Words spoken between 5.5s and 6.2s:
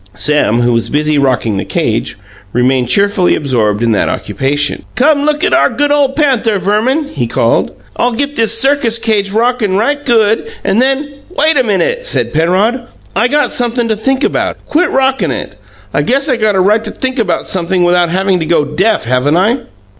our good ole